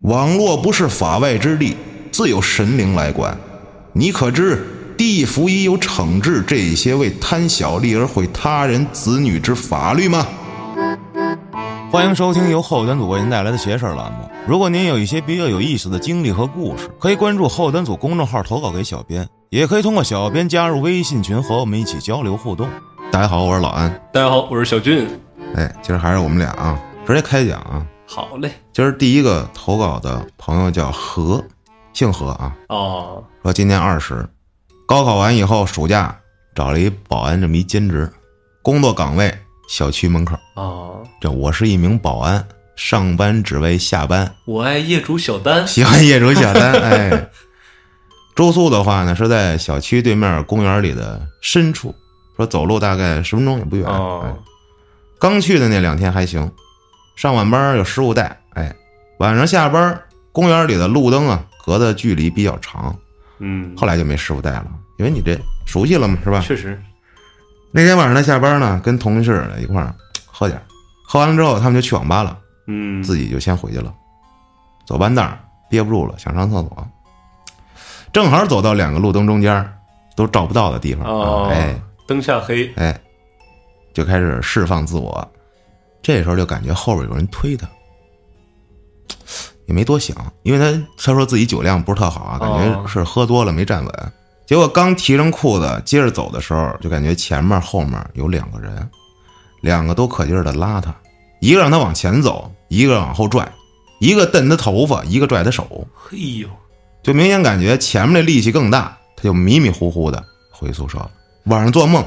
[0.00, 1.76] 网络不是法外之地，
[2.12, 3.34] 自有神灵来管。
[3.94, 4.62] 你可知
[4.98, 10.26] 地府已有惩治这些为贪小利而毁他人子女之法律吗？
[11.90, 14.28] 欢迎收听由后端组为您带来的“邪事儿”栏目。
[14.46, 22.68] 如果您有一些比较有意思的经历和故事，可以关注后端组公众号投稿给小编，也可以通过小编加入微信群和我们一起交流互动。
[23.10, 23.90] 大家好，我是老安。
[24.12, 25.08] 大家好，我是小俊。
[25.54, 27.86] 哎，今儿还是我们俩啊，直接开讲啊。
[28.06, 28.52] 好嘞。
[28.72, 31.44] 今儿第一个投稿的朋友叫何，
[31.92, 32.54] 姓何啊。
[32.68, 34.26] 哦，说今年二十，
[34.86, 36.16] 高考完以后暑假
[36.54, 38.10] 找了一保安这么一兼职，
[38.62, 39.32] 工作岗位
[39.68, 40.36] 小区门口。
[40.54, 45.66] 哦，这我是一名保安，上班只为下班，我爱业主小丹。
[45.66, 46.72] 喜欢业主小丹。
[46.72, 47.30] 哎，
[48.36, 51.94] 住宿的话呢是在小区对面公园里的深处，
[52.36, 53.86] 说走路大概十分钟也不远。
[53.86, 54.34] 哦哎，
[55.18, 56.50] 刚去的那两天还行，
[57.16, 58.36] 上晚班有食物带。
[58.54, 58.74] 哎，
[59.18, 60.00] 晚上下班
[60.32, 62.96] 公园里的路灯啊隔的距离比较长，
[63.38, 64.66] 嗯，后来就没师傅带了，
[64.98, 66.40] 因为你这熟悉了嘛，是吧？
[66.40, 66.80] 确实。
[67.72, 69.92] 那天晚上他下班呢，跟同事一块儿
[70.26, 70.62] 喝点儿，
[71.04, 73.92] 喝完了之后他们就去网吧了，嗯，自己就先回去了。
[74.86, 75.36] 走半道
[75.68, 76.88] 憋不住了，想上厕所，
[78.12, 79.72] 正好走到两个路灯中间
[80.14, 81.74] 都照不到的地方，哦，哎
[82.06, 82.70] 灯下黑。
[82.76, 82.96] 哎，
[83.92, 85.26] 就开始释放自我。
[86.04, 87.66] 这时候就感觉后边有人推他，
[89.64, 94.12] 也没多想，因为他他说自己酒量不是特好啊，感觉哦是喝多了没站稳。
[94.46, 98.86] 结果刚提上裤子接着走的时候，就感觉前面后面有两个人，
[99.62, 100.94] 两个都可劲儿的拉他，
[101.40, 103.50] 一个让他往前走，一个往后拽，
[103.98, 106.48] 一个蹬他头发，一个拽他手，嘿呦，
[107.02, 111.10] 就明显感觉前面那力气更大，他就迷迷糊糊的回宿舍了。
[111.44, 112.04] 晚上做梦，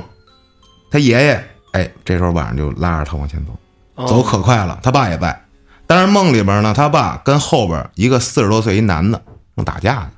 [0.92, 3.58] 他爷爷哎，这时候晚上就拉着他往前走，哦
[4.06, 5.44] 走可快了，他爸也在。
[5.88, 9.22] 但是梦里边呢，他爸跟后边一个四十多岁一男的
[9.56, 10.12] 正打架呢，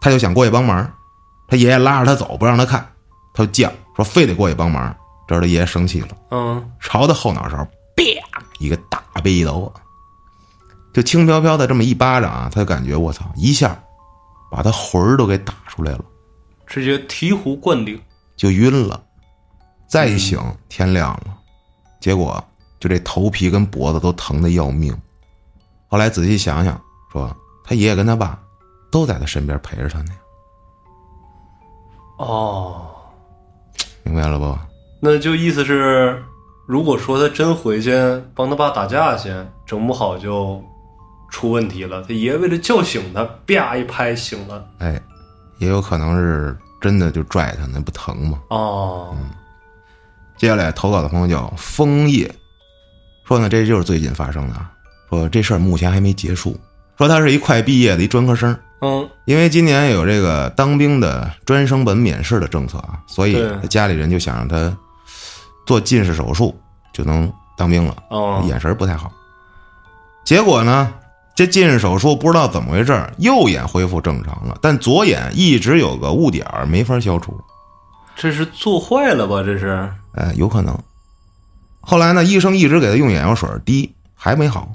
[0.00, 0.90] 他就想过去帮忙，
[1.46, 2.84] 他爷爷拉着他走，不让他看，
[3.34, 4.94] 他就犟说非得过去帮忙。
[5.28, 7.56] 这时候他爷爷生气了，嗯，朝他后脑勺
[7.96, 8.04] 啪
[8.58, 9.72] 一个大背斗，
[10.92, 13.78] 就轻飘飘的这么一巴掌啊，他就感觉我操一下
[14.50, 16.04] 把他魂儿都给打出来了，
[16.66, 18.00] 直接醍醐灌顶。
[18.36, 19.00] 就晕了。
[19.86, 21.36] 再一醒，天亮了，
[22.00, 22.42] 结果
[22.84, 24.94] 就这头皮跟脖子都疼得要命。
[25.88, 26.78] 后来仔细想想，
[27.10, 27.34] 说
[27.64, 28.38] 他爷爷跟他爸
[28.92, 30.10] 都在他身边陪着他呢，
[32.18, 32.84] 哦，
[34.02, 34.58] 明白了不？
[35.00, 36.22] 那就意思是，
[36.66, 37.92] 如果说他真回去
[38.34, 39.34] 帮他爸打架去，
[39.64, 40.62] 整不好就
[41.30, 42.02] 出问题了。
[42.02, 44.62] 他爷为了叫醒他，啪一拍醒了。
[44.80, 45.00] 哎，
[45.56, 48.42] 也有可能是真的就拽他，那不疼吗？
[48.48, 49.16] 哦，
[50.36, 52.30] 接下来投稿的朋友叫枫叶，
[53.24, 54.70] 说呢这就是最近发生的啊，
[55.08, 56.58] 说这事儿目前还没结束，
[56.98, 64.76] 说他是一快毕业的一专科生，嗯，因为今年有这个当兵的专升本免试的政策啊，所以他家里人就想让他
[65.66, 66.54] 做近视手术
[66.92, 69.10] 就能当兵了，哦，眼神不太好。
[70.24, 70.92] 结果呢，
[71.34, 77.38] 这近视手术不知道怎么回事儿，右眼恢复正常了，但左眼一直有个雾点儿没法消除。
[78.16, 79.42] 这是做坏了吧？
[79.42, 79.90] 这是。
[80.12, 80.78] 哎，有可能。
[81.86, 84.68] 后来呢，医生一直给他用眼药水滴，还没好。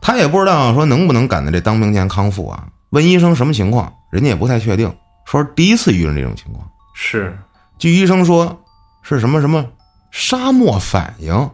[0.00, 2.66] 他也不知道说能不能赶在这当兵前康复啊。
[2.90, 4.92] 问医生什么情况，人家也不太确定，
[5.24, 6.68] 说是第一次遇上这种情况。
[6.94, 7.38] 是
[7.78, 8.60] 据医生说，
[9.02, 9.64] 是什么什么
[10.10, 11.50] 沙漠反应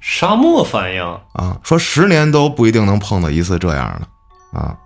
[0.00, 1.02] 沙漠反应。
[1.32, 4.76] 啊，说十年都不一定能碰到一次这样的啊。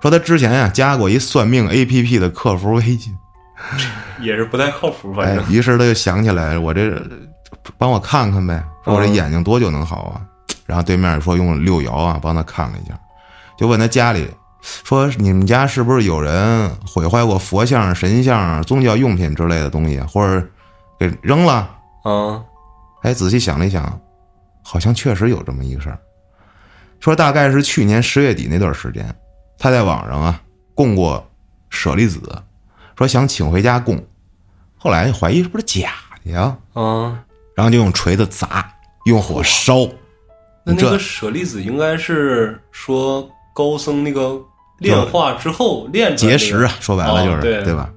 [0.00, 3.16] 说他之前呀、加过一算命 A P P 的客服微信，
[4.20, 6.90] 也是不太靠谱，反哎正，，于是他就想起来，我这
[7.78, 10.20] 帮我看看呗，说我这嗯眼睛多久能好啊？
[10.66, 12.98] 然后对面说用六爻啊帮他看了一下，
[13.58, 14.28] 就问他家里
[14.62, 20.46] 说你们家是不是有人毁坏过佛像、神像、宗教用品之类的东西，或者
[20.98, 21.68] 给扔了？
[22.04, 22.44] 嗯，
[23.02, 24.00] 哎，仔细想了一想，
[24.62, 25.98] 好像确实有这么一个事儿。
[27.00, 29.14] 说大概是去年十月底那段时间，
[29.58, 30.40] 他在网上啊
[30.74, 31.28] 供过
[31.68, 32.20] 舍利子，
[32.96, 34.00] 说想请回家供，
[34.78, 35.90] 后来怀疑是不是假
[36.24, 37.18] 的呀，嗯，
[37.54, 38.66] 然后就用锤子砸，
[39.06, 39.86] 用火烧。
[40.64, 44.40] 那那个舍利子应该是说高僧那个
[44.78, 47.90] 炼化之后炼结石啊，说白了就是、哦对吧？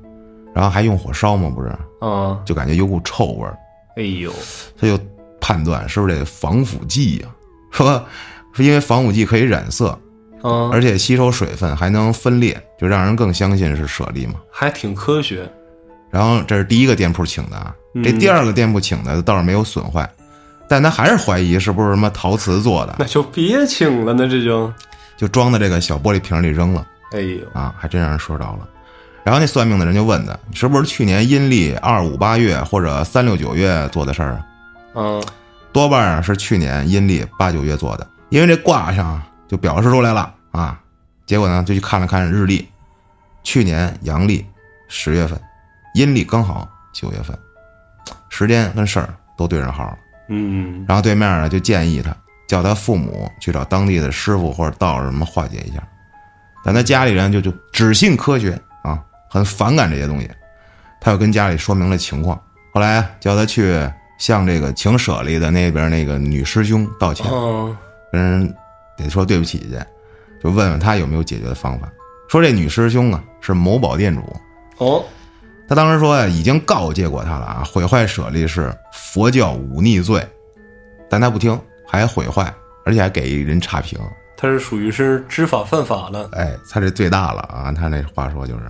[0.53, 1.71] 然后还用火烧嘛，不是？
[2.01, 3.57] 嗯，就感觉有股臭味儿，
[3.97, 4.31] 哎呦，
[4.79, 4.97] 他就
[5.39, 7.27] 判断是不是这防腐剂呀、
[7.71, 8.03] 说
[8.53, 9.97] 是因为防腐剂可以染色，
[10.43, 14.35] 嗯，而且吸收水分还能分裂，就让人更相信是舍利嘛。
[14.51, 15.47] 还挺科学。
[16.15, 20.09] 然后这是第一个店铺请的这第二个店铺请的倒是没有损坏，
[20.65, 22.95] 但他还是怀疑是不是什么陶瓷做的。
[22.99, 24.71] 那就别请了，那这就
[25.17, 28.65] 就装在这个小玻璃瓶里扔了哎呦，啊，还真让人说着了。
[29.25, 34.45] 然后那算命的人就问他，你是不是去年阴历二五八月或者三六九月做的事儿啊？
[34.93, 35.21] 嗯，
[35.73, 40.79] 多半啊是去年阴历八九月做的，因为这卦上就表示出来了啊。
[41.25, 42.65] 结果呢，就去看了看日历，
[43.43, 44.45] 去年阳历
[44.87, 45.37] 十月份，
[45.95, 47.37] 阴历刚好九月份，
[48.29, 49.97] 时间跟事儿都对上号了。
[50.27, 52.13] 嗯，然后对面呢就建议他
[52.49, 55.81] 叫他父母去找当地的师傅或者道士什么化解一下，
[56.65, 60.29] 但他家里人就就只信科学啊，很反感这些东西。
[60.99, 62.37] 他又跟家里说明了情况，
[62.73, 63.79] 后来叫他去
[64.17, 67.77] 向这个请舍利的那边那个女师兄道歉，嗯，
[68.11, 68.55] 跟人
[68.97, 69.79] 得说对不起去，
[70.43, 71.87] 就问问他有没有解决的方法。
[72.27, 74.21] 说这女师兄啊是某宝店主，
[74.79, 75.05] 哦，
[75.67, 80.25] 他当时说呀已经告诫过他了啊，毁坏舍利是佛教忤逆罪，
[81.09, 82.53] 但他不听，还毁坏，
[82.85, 83.99] 而且还给人差评。
[84.37, 86.29] 他是属于是知法犯法了。
[86.33, 87.71] 哎，他这最大了啊！
[87.71, 88.63] 他那话说就是，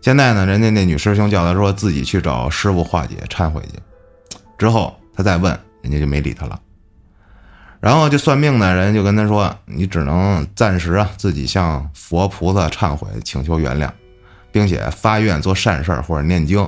[0.00, 6.58] 现在呢，人家那女师兄叫他说自己去找师傅化解忏悔去，之后他再问，人家就没理他了。
[7.80, 13.90] 然后就算命的人就跟他说，你只能暂时啊自己向佛菩萨忏悔，请求原谅，
[14.54, 16.60] 并且发愿做善事儿或者念经，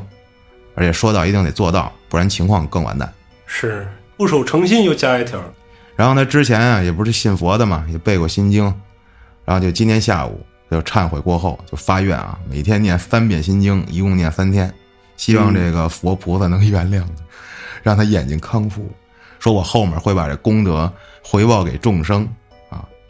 [0.74, 3.10] 而且说到一定得做到，不然情况更完蛋。
[3.46, 3.86] 是
[4.16, 5.40] 不守诚信又加一条。
[5.94, 8.64] 然后他之前啊也不是信佛的嘛，也背过心经，
[9.44, 14.74] 然后就今天下午就忏悔过后就发愿啊，每天念三遍心经，一共念三天，
[15.16, 17.22] 希望这个佛菩萨能原谅他，
[17.84, 18.90] 让他眼睛康复。
[19.38, 20.92] 说我后面会把这功德
[21.22, 22.45] 回报给众生啊。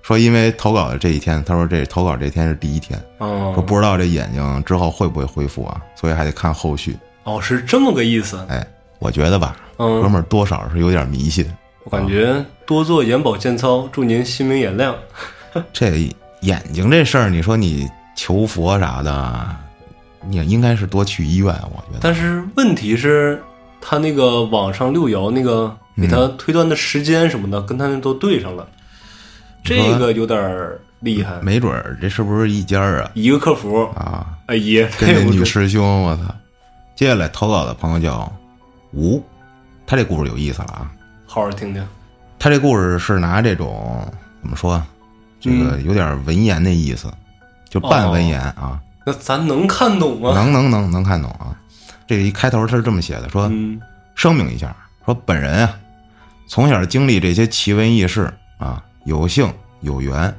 [0.06, 3.26] 说因为投稿的这一天，他说这投稿这天是第一天，说
[3.56, 6.97] 哦，不知道这眼睛之后会不会恢复啊，所以还得看后续。
[7.25, 8.38] 哦，是这么个意思。
[8.49, 8.64] 哎，
[9.00, 11.44] 我觉得吧，哥嗯，们儿多少是有点迷信。
[11.82, 14.94] 我感觉多做眼保健操，祝您心明眼亮。
[15.73, 16.08] 这
[16.43, 19.56] 眼睛这事儿，你说你求佛啥的，
[20.29, 21.99] 你应该是多去医院，我觉得。
[22.00, 23.43] 但是问题是，
[23.81, 28.64] 他那个网上六爻那个给他推断的时间什么的，跟他那都对上了，
[29.66, 31.40] 这个有点儿厉害。
[31.42, 33.10] 没准儿这是不是一家儿啊？
[33.14, 35.44] 一个客服，啊，哎也跟那女配不住。
[35.44, 36.22] 师兄，我操！
[36.94, 38.32] 接下来投稿的朋友叫
[38.92, 39.22] 吴，
[39.86, 40.90] 他这故事有意思了啊。
[41.26, 41.86] 好好听听。
[42.38, 44.06] 他这故事是拿这种
[44.40, 44.82] 怎么说，
[45.40, 47.12] 这个有点文言的意思，
[47.69, 50.32] 就半文言啊，那咱能看懂吗？
[50.34, 51.56] 能能能能看懂啊。
[52.06, 53.80] 这个一开头他是这么写的，说嗯，
[54.14, 54.74] 声明一下，
[55.04, 55.76] 说本人啊，
[56.48, 59.50] 从小经历这些奇闻异事啊，有幸
[59.81, 60.32] 有缘，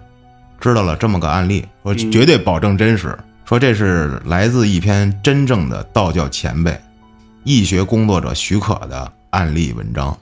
[0.62, 3.18] 知道了这么个案例，说嗯绝对保证真实。
[3.46, 6.78] 说这是来自一篇真正的道教前辈、
[7.46, 10.16] 易学工作者许可的案例文章。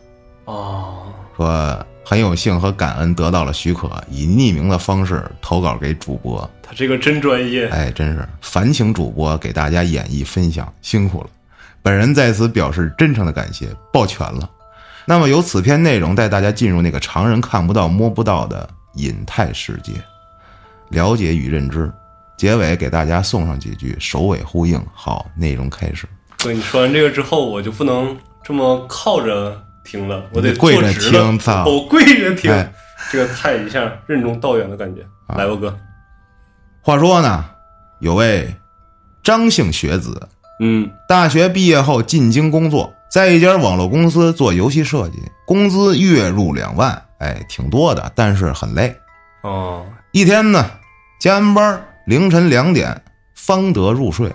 [0.46, 6.48] 哦，说很有幸和感恩得到了许可，以匿名的方式投稿给主播。
[6.62, 7.68] 他这个真专业。
[7.70, 11.28] 哎，真是烦请主播给大家演绎分享，辛苦了。
[11.82, 14.48] 本人在此表示真诚的感谢，抱拳了。
[15.06, 19.94] 那么由此篇内容带大家进入那个常人看不到、摸不到的隐态世界，
[20.90, 21.92] 了解与认知。
[22.38, 24.84] 结尾给大家送上几句首尾呼应。
[24.94, 26.06] 好，内容开始。
[26.40, 32.74] 对，你说完这个之后，我就不能这么靠着听了，我得跪着听操我跪着听哎，
[33.10, 35.02] 这个太一下任重道远的感觉。
[35.28, 35.78] 啊来吧，哥，
[36.82, 37.46] 话说呢，
[38.00, 38.54] 有位
[39.24, 40.28] 张姓学子，
[40.60, 48.94] 嗯，大学毕业后进京工作，在一家网络公司做游戏设计，工资月入两万，哎，挺多的，但是很累。
[49.42, 50.70] 哦，一天呢，
[51.18, 53.02] 加完班，凌晨两点
[53.34, 54.30] 方得入睡，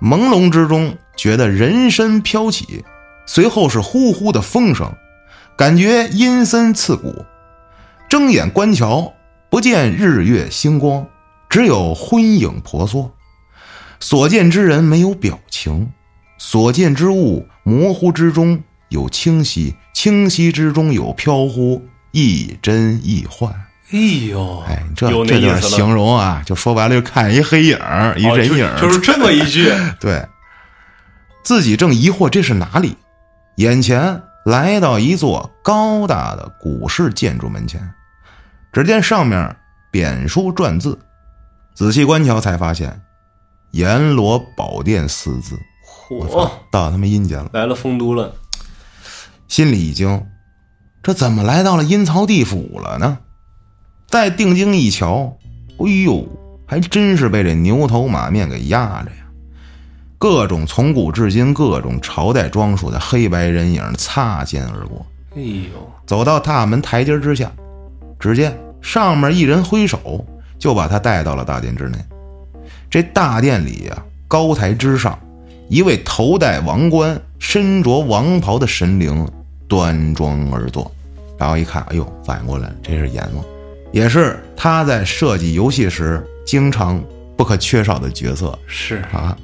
[0.00, 2.82] 朦胧之中觉得人身飘起，
[3.26, 4.90] 随后是呼呼的风声，
[5.54, 7.26] 感觉阴森刺骨。
[8.08, 9.12] 睁眼观瞧，
[9.50, 11.06] 不见日月星光，
[11.50, 13.12] 只有昏影婆娑。
[14.00, 15.92] 所见之人没有表情，
[16.46, 21.82] 所见之物模糊之中有清晰，清晰之中有飘忽，
[22.12, 23.50] 亦真亦幻。
[23.90, 23.98] 哎
[24.28, 30.28] 呦，哎，这这就是，形容啊，就说白了，就看一黑影儿，一人影儿，就是这么一句， 对，
[31.42, 32.94] 自己正疑惑这是哪里，
[33.56, 37.80] 眼前来到一座高大的古式建筑门前，
[38.70, 39.56] 只见上面
[39.90, 40.98] 匾书篆字，
[41.74, 43.00] 仔细观瞧才发现
[43.72, 45.58] “阎罗宝殿”四字。
[46.10, 48.32] 我到他妈阴间了，来了丰都了，
[49.48, 50.26] 心里一惊，
[51.02, 53.18] 这怎么来到了阴曹地府了呢？
[54.08, 55.36] 再定睛一瞧，
[55.78, 56.26] 哎呦，
[56.66, 59.16] 还真是被这牛头马面给压着呀！
[60.18, 67.50] 各种从古至今、各种朝代装束的黑白人影擦肩而过，哎呦，走到大门台阶之下，
[68.18, 70.24] 只见上面一人挥手，
[70.58, 71.98] 就把他带到了大殿之内。
[72.88, 75.18] 这大殿里呀，高台之上，
[75.68, 79.26] 一位头戴王冠、身着王袍的神灵
[79.68, 80.90] 端庄而坐。
[81.36, 83.44] 然后一看，哎呦，反应过来，这是阎王，
[83.92, 87.02] 也是他在设计游戏时经常
[87.36, 89.36] 不可缺少的角色是啊。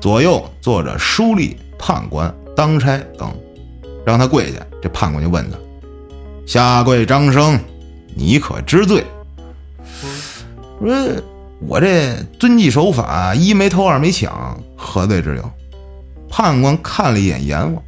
[0.00, 3.34] 左右坐着书吏、判官、当差等，
[4.04, 4.58] 让他跪下。
[4.82, 5.58] 这判官就问他
[6.46, 7.58] ：“下跪张生，
[8.14, 9.04] 你可知罪？”
[10.80, 10.88] 说
[11.60, 15.50] ：“我这遵纪守法，一没偷，二没抢，何罪之有？”
[16.28, 17.82] 判官看了一眼阎王，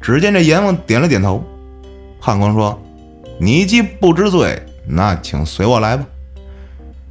[0.00, 1.42] 只见这阎王点了点头。
[2.20, 2.80] 判官说
[3.40, 6.06] ：“你既不知罪，那请随我来吧。”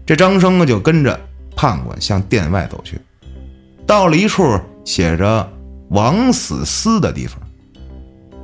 [0.06, 1.20] 这张生呢，就跟着
[1.56, 3.00] 判官向殿外走去。
[3.86, 5.50] 到了一处写着
[5.90, 7.40] “王死司”的地方，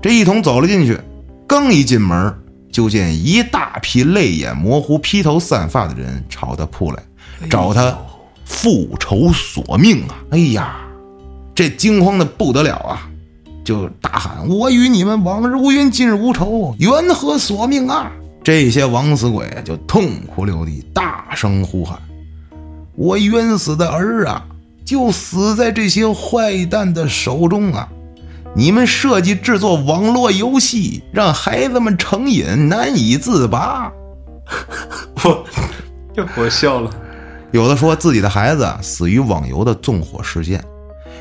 [0.01, 0.99] 这一同走了进去。
[1.47, 2.33] 刚一进门，
[2.71, 7.03] 就见一大批泪眼模糊、披头散发的人朝他扑来，
[7.49, 7.97] 找他
[8.45, 10.15] 复仇索命啊！
[10.31, 10.75] 哎呀，
[11.55, 13.09] 这惊慌的不得了啊！
[13.63, 18.11] 就大喊：“我与你们往日无冤，今日无仇，缘何索命啊？”
[18.43, 21.97] 这些枉死鬼就痛哭流涕，大声呼喊
[22.95, 24.45] ：“我冤死的儿啊，
[24.83, 27.87] 就死在这些坏蛋的手中啊！
[28.53, 33.89] 你们设计制作网络游戏，让孩子们成瘾难以自拔。
[35.23, 35.45] 我
[36.35, 36.91] 我笑了。
[37.53, 40.59] 有的说自己的孩子死于网游的纵火事件，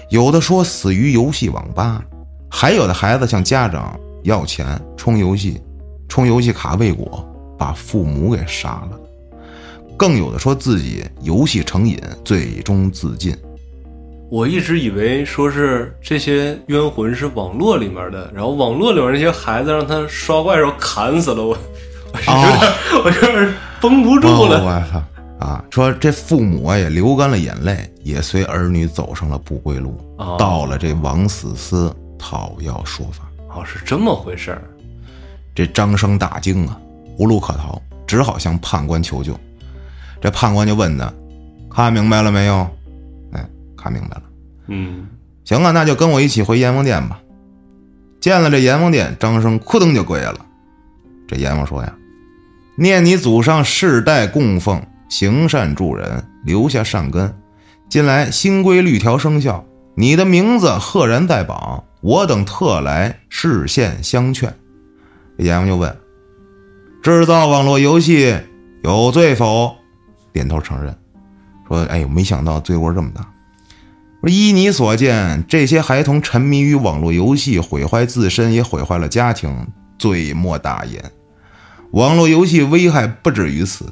[0.09, 2.03] 有的说死于游戏网吧。”
[2.49, 5.61] 还有的孩子向家长要钱充游戏，
[6.09, 7.23] 充游戏卡未果，
[7.59, 8.99] 把父母给杀了。
[9.95, 13.37] 更有的说自己游戏成瘾，最终自尽。
[14.31, 21.55] 我一直以为说是这些冤魂是网络里面的，然后网络里面那些孩子让他刷怪时候砍死了我，
[22.15, 22.73] 我有点
[23.05, 24.65] 我有点绷不住了。
[24.65, 25.03] 我操
[25.43, 25.65] 啊！
[25.71, 30.01] 说这父母啊也流干了眼泪，也随儿女走上了不归路，
[30.39, 31.95] 到了这王死司。
[32.25, 34.63] 讨要说法哦，是这么回事儿。
[35.57, 36.81] 这张生大惊啊，
[37.19, 39.37] 无路可逃，只好向判官求救。
[40.21, 41.13] 这判官就问他
[41.69, 42.65] ：“看明白了没有？”
[43.35, 43.45] 哎，
[43.77, 44.23] 看明白了。
[44.69, 45.05] 嗯，
[45.45, 47.21] 行啊，那就跟我一起回阎王殿吧。
[48.21, 50.47] 见了这阎王殿，张生扑腾就跪下了。
[51.27, 51.93] 这阎王说呀
[52.79, 54.81] ：“念你祖上世代供奉，
[55.13, 57.35] 行善助人，留下善根，
[57.87, 59.63] 近来新规律条生效，
[59.95, 64.55] 你的名字赫然在榜。”我等特来视线相劝，
[65.37, 65.95] 阎王就问
[67.05, 68.35] ：“制造网络游戏
[68.83, 69.77] 有罪否？”
[70.33, 70.97] 点头承认，
[71.69, 73.29] 说：“哎呦，没想到罪过这么大。
[74.27, 81.05] 依你所见，这些孩童沉迷于网络游戏，毁坏自身，也毁坏了家庭，罪莫大焉。
[81.91, 83.85] 网络游戏危害不止于此，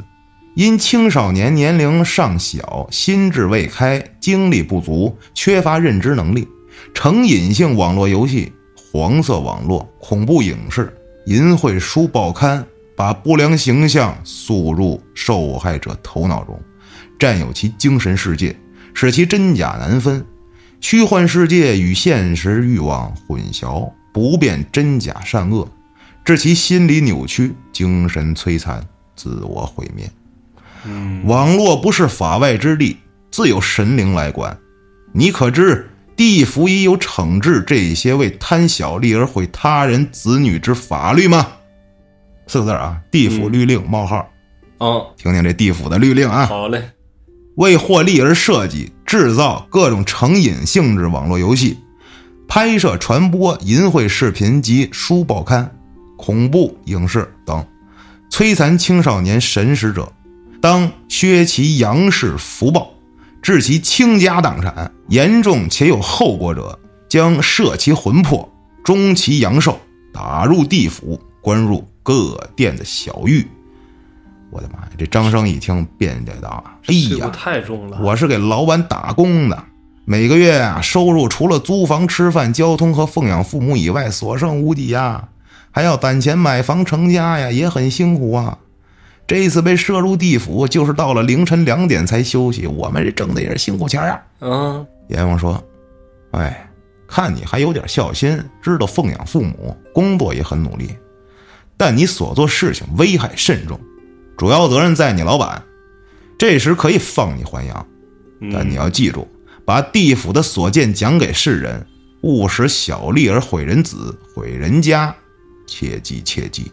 [0.61, 6.47] 因青少年年龄尚小，心智未开，精力不足，缺乏认知能力。”
[6.93, 8.53] 成瘾性网络游戏、
[8.93, 12.63] 黄色网络、恐怖影视、淫秽书报刊，
[12.95, 16.61] 把不良形象塑入受害者头脑中，
[17.19, 18.55] 占有其精神世界，
[18.93, 20.23] 使其真假难分，
[20.83, 25.67] 虚幻世界与现实欲望混淆，不辨真假善恶，
[26.23, 28.87] 致其心理扭曲、精神摧残、
[29.17, 30.05] 自我毁灭。
[31.25, 32.97] 网络不是法外之地，
[33.31, 34.57] 自有神灵来管。
[35.13, 35.87] 你可知？
[36.17, 41.47] 地府已有惩治这些为贪小利而毁他人子女之法律吗？
[42.47, 44.29] 四个字啊，地府律令冒号。
[44.77, 46.45] 哦，听听这地府的律令啊。
[46.45, 46.91] 好嘞，
[47.57, 51.79] 为获利而设计、制造各种成瘾性质网络游戏，
[52.47, 55.75] 拍摄、传播淫秽视频及书报刊、
[56.19, 57.67] 恐怖影视等，
[58.31, 60.13] 摧残青少年神识者，
[60.61, 62.91] 当削其阳氏福报。
[63.43, 68.47] 致其倾家荡产，严重且有后果者，将摄其魂魄，
[68.85, 69.81] 终其阳寿，
[70.13, 73.49] 打入地府，关入各殿的小狱。
[74.51, 74.91] 我的妈呀！
[74.99, 77.99] 这张生一听，辩解道：“哎呀，太重了！
[78.03, 79.65] 我是给老板打工的，
[80.05, 85.29] 每个月啊，收入除了租房、吃饭、交通和奉养父母以外，所剩无几呀，
[85.71, 88.59] 还要攒钱买房成家呀，也很辛苦啊。”
[89.31, 92.67] 这一次被射入地府，就是到了凌晨两点才休息。
[92.67, 94.21] 我们这挣的也是辛苦钱呀。
[94.41, 95.63] 嗯，阎王说
[96.35, 96.69] ：“哎，
[97.07, 100.97] 看你还有点孝心，知道奉养父母，工作也很努力，
[101.77, 103.79] 但你所做事情危害甚重，
[104.37, 105.63] 主要责任在你老板。
[106.37, 107.87] 这时可以放你还阳，
[108.53, 109.29] 但你要记住，
[109.65, 111.87] 把地府的所见讲给世人，
[112.23, 115.15] 勿使小利而毁人子、毁人家，
[115.69, 116.73] 切记切记。”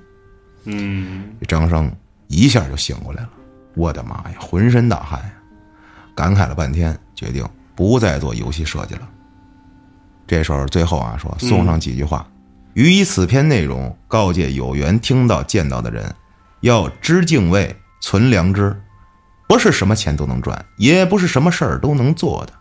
[0.66, 1.96] 嗯，张生。
[2.28, 3.30] 一下就醒过来了，
[3.76, 5.32] 我的妈呀，浑身大汗呀！
[6.16, 9.08] 感慨了半天，决定不再做游戏设计了。
[10.26, 12.28] 这时候最后啊，说送上几句话：
[12.74, 16.14] 予以此篇内容告诫有缘听到见到的人，
[16.62, 18.76] 要知敬畏，存良知。
[19.48, 22.54] 不是什么钱都能赚，也不是什么事儿都能做的。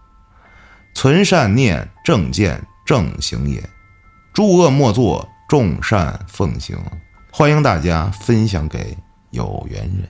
[0.94, 3.60] 存善念，正见，正行也。
[4.32, 6.78] 诸恶莫作，众善奉行。
[7.32, 8.96] 欢迎大家分享给
[9.30, 10.08] 有缘人。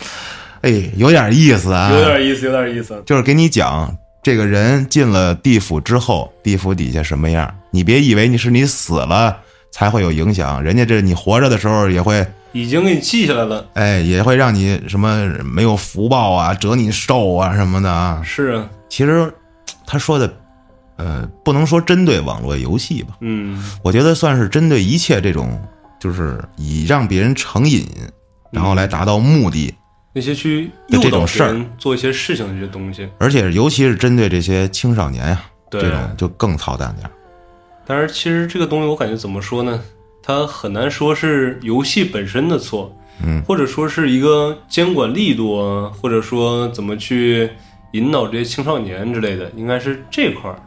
[0.62, 3.00] 哎，有点意思啊，有点意思，有点意思。
[3.06, 7.52] 就是给你讲，这个人进了地府之后，地府底下什么样？
[7.70, 9.36] 你别以为你是你死了
[9.70, 12.26] 才会有影响，人家这你活着的时候也会。
[12.52, 18.22] 已经给你记下来了，哎，也会让你什么没有福报啊，折你寿啊什么的啊。
[18.24, 19.30] 是啊，其实
[19.86, 20.34] 他说的，
[20.96, 25.62] 呃，不能说针对网络游戏吧，嗯，我觉得算是针对一切这种，
[26.00, 27.86] 就是以让别人成瘾，
[28.50, 29.74] 然后来达到目的
[30.12, 37.12] 那些去的这种事儿，做一些事情的这些东西，而且尤其是针对这些青少年呀，这种就更操蛋点儿。
[37.86, 39.80] 但是其实这个东西，我感觉怎么说呢？
[40.22, 47.48] 它很难说是游戏本身的错，嗯，或者说是一个监管力度啊，或者说怎么去
[47.92, 50.58] 引导这些青少年之类的，应该是这块儿。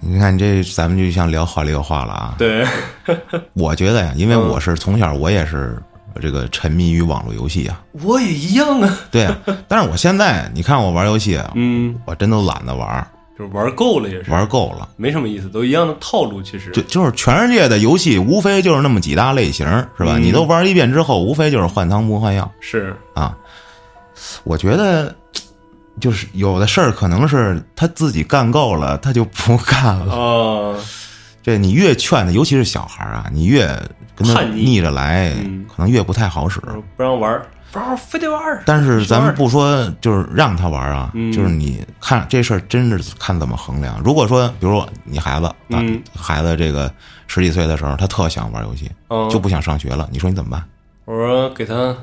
[0.00, 2.34] 你看这咱们就像聊话里有话了啊。
[2.36, 2.66] 对，
[3.54, 5.80] 我觉得呀，因为我是从小我也是
[6.20, 7.82] 这个沉迷于网络游戏啊。
[8.02, 8.98] 我也一样啊。
[9.10, 9.38] 对啊，
[9.68, 13.06] 但是我现在你看我玩游戏啊，嗯，我真都懒得玩。
[13.38, 16.42] 就是玩够了也是玩够了，没什么意思，都一样的套路。
[16.42, 19.66] 其实就就是全世界的游戏，无非就是那么几大类型，
[19.96, 20.18] 是吧？
[20.18, 22.48] 你都玩一遍之后，无非就是换汤不换药。
[22.60, 23.34] 是啊，
[24.44, 25.16] 我觉得
[25.98, 30.14] 就是有的事儿可能是他自己干够了，他就不干了。
[30.14, 30.78] 哦，
[31.42, 33.66] 这你越劝他，尤其是小孩啊，你越
[34.14, 35.30] 跟他逆着来，
[35.74, 36.60] 可能越不太好使。
[36.96, 37.42] 不让玩。
[37.72, 43.98] 不让非得玩但是咱们不说，就是让他玩啊，就是你看这事儿，真是看怎么衡量。
[44.04, 45.50] 如果说，比如说你孩子，
[46.14, 46.92] 孩子这个
[47.26, 48.90] 十几岁的时候，他特想玩游戏，
[49.30, 50.62] 就不想上学了，你说你怎么办？
[51.06, 51.96] 我说给他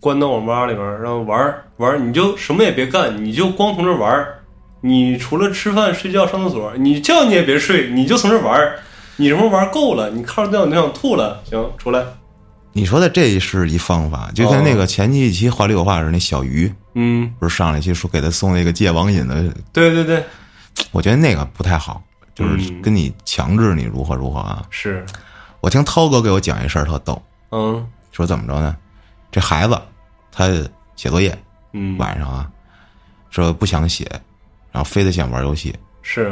[0.00, 4.26] 关到网吧里边，让玩玩，你就什么也别干，你就光从这玩。
[4.80, 8.60] 你除了吃饭、睡觉、上厕所，你觉你也别睡，你就从这玩。
[9.22, 10.10] 你什么玩够了？
[10.10, 12.04] 你看着电脑就想吐了，行，出来。
[12.72, 20.24] 你说的这是一方法，就跟那个前期一期话里有话那小鱼，嗯，不是上一期说给他送那个戒网瘾的，对对对，
[20.90, 22.02] 我觉得那个不太好，
[22.34, 24.66] 就是跟你强制你如何如何啊。
[24.70, 25.06] 是，
[25.60, 28.76] 我听涛哥给我讲一事儿特逗，嗯，说怎么着呢？
[29.30, 29.80] 这孩子
[30.32, 30.48] 他
[30.96, 31.38] 写作业，
[31.74, 32.50] 嗯，晚上啊，
[33.30, 34.04] 说不想写，
[34.72, 36.24] 然后非得想玩游戏，是，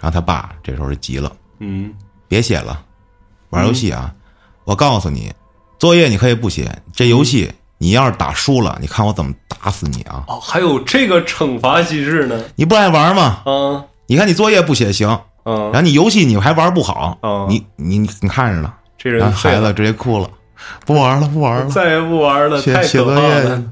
[0.00, 1.94] 然后他爸这时候就急了，嗯，
[2.28, 2.84] 别写了，
[3.50, 4.14] 玩游戏啊，
[4.64, 5.32] 我告诉你。
[5.78, 10.24] 作业你可以不写，这游戏你要是打输了，你看我怎么打死你啊！
[10.26, 12.44] 哦，还有这个惩罚机制呢？
[12.56, 13.42] 你不爱玩吗？
[13.46, 15.08] 嗯，你看你作业不写行，
[15.44, 20.28] 嗯，然后你游戏你还玩不好，嗯，你你你看着呢，这人孩子直接哭了，
[20.84, 23.62] 不玩了，不玩了，再也不玩了，写写作业，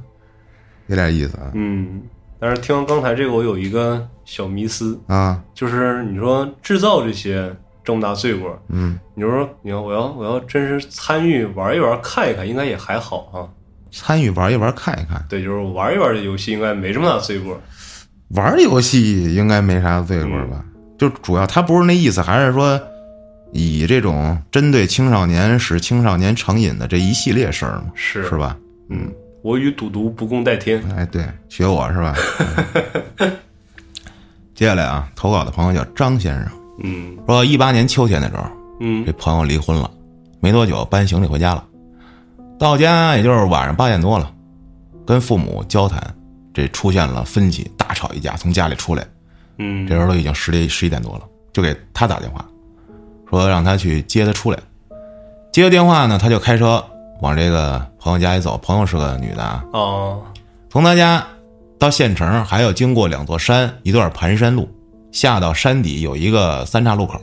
[0.86, 1.50] 有点意思啊。
[1.54, 2.02] 嗯，
[2.38, 7.52] 但是听完刚才这个，我有一个小迷思啊，就是你说制造这些。
[7.86, 13.46] 这么大罪过，嗯，你说，你要我要我要真是参与玩一玩看一看，应该也还好啊。
[13.92, 17.58] 参与玩一玩看一看，对，就是玩一玩这游戏应该没这么大罪过。
[18.30, 20.64] 玩游戏应该没啥罪过吧？
[20.98, 22.78] 就主要他不是那意思，还是说
[23.52, 27.92] 以这种针对青少年使青少年成瘾的这一系列事儿嘛？
[27.94, 28.56] 是是吧？
[28.90, 29.08] 嗯，
[29.42, 30.82] 我与赌毒不共戴天。
[30.96, 32.16] 哎，对，学我是吧？
[34.56, 36.50] 接下来啊，投稿的朋友叫张先生。
[36.78, 38.44] 嗯，说一八年秋天的时候，
[38.80, 39.90] 嗯，这朋友离婚了，
[40.40, 41.64] 没多久搬行李回家了，
[42.58, 44.30] 到家也就是晚上八点多了，
[45.06, 46.02] 跟父母交谈，
[46.52, 49.06] 这出现了分歧，大吵一架，从家里出来，
[49.58, 52.44] 嗯，这时候都已经十点十一点多了，就给他打电话，
[53.30, 54.58] 说让他去接他出来，
[55.52, 56.84] 接个电话呢，他就开车
[57.22, 60.22] 往这个朋友家里走，朋友是个女的啊，哦，
[60.68, 61.26] 从他家
[61.78, 64.68] 到县城还要经过两座山，一段盘山路。
[65.16, 67.18] 下到山底有一个三岔路口，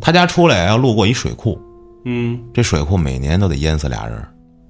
[0.00, 1.60] 他家出来要路过一水库，
[2.06, 4.26] 嗯，这水库每年都得淹死俩人，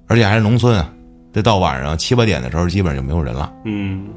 [0.07, 0.91] 而且还是农村啊，
[1.31, 3.53] 这到晚上七八点的时候基本上就没有人了。
[3.63, 4.09] 嗯，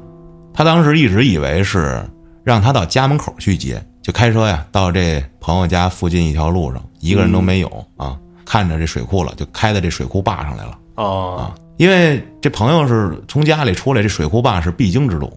[0.53, 2.03] 他当时一直以为是
[2.43, 10.77] 让他到家门口去接，就开车呀到这朋友家附近一条路上，一个人都没有啊，看着这水库了，就开到这水库坝上来了。
[11.01, 15.31] 啊，因为这朋友是从家里出来，这水库坝是必经之路，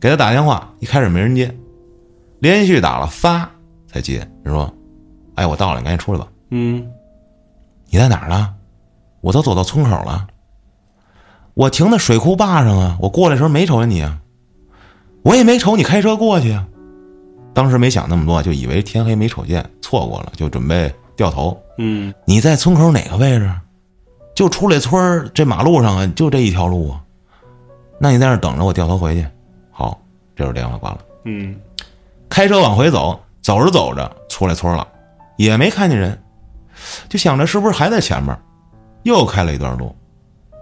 [0.00, 1.48] 给他打电话，一开始没人接。
[2.40, 3.48] 连续打了仨
[3.86, 4.72] 才接，人说
[5.36, 6.90] ：“哎，我到了，你赶紧出来吧。”嗯，
[7.90, 8.54] 你在哪儿呢？
[9.20, 10.26] 我都走到村口了。
[11.54, 14.18] 我停在水库坝上啊，我过来时候没瞅见你啊，
[15.22, 16.66] 我也没瞅你开车过去啊。
[17.52, 21.60] 当时没想那么多，就以为天黑没瞅见，错过了，就准备掉头。
[21.78, 23.52] 嗯，你在村口哪个位置？
[24.36, 27.02] 就出来村儿这马路上啊，就这一条路啊。
[27.98, 29.26] 那你在那儿等着，我掉头回去。
[29.72, 30.00] 好，
[30.36, 30.98] 这会儿电话挂了。
[31.24, 31.56] 嗯，
[32.28, 34.86] 开车往回走，走着走着出来村了，
[35.36, 36.20] 也没看见人，
[37.08, 38.36] 就想着是不是还在前面，
[39.02, 39.94] 又开了一段路，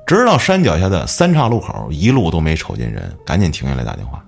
[0.06, 4.24] 直到山脚下的三岔路口，一路都没瞅见人，赶紧停下来打电话：“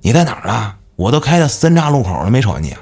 [0.00, 0.76] 你在哪儿啊？
[0.96, 2.80] 我都开到三岔路口了，没瞅见你啊！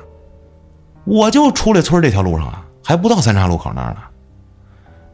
[1.05, 4.01] 我就出来村这条路上啊，还不到三岔路口那儿呢。